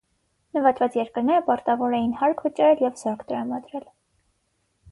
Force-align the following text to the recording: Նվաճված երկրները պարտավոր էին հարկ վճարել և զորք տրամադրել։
Նվաճված 0.57 0.95
երկրները 0.99 1.43
պարտավոր 1.49 1.93
էին 1.97 2.15
հարկ 2.21 2.41
վճարել 2.47 2.81
և 2.85 2.99
զորք 3.03 3.23
տրամադրել։ 3.33 3.87